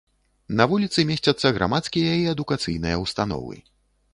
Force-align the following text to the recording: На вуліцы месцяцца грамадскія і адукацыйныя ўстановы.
На 0.61 0.65
вуліцы 0.71 1.03
месцяцца 1.09 1.51
грамадскія 1.57 2.15
і 2.23 2.25
адукацыйныя 2.33 2.95
ўстановы. 3.05 3.55